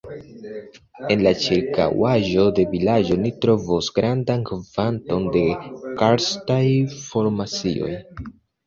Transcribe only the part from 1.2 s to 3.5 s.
la ĉirkaŭaĵo de vilaĝo ni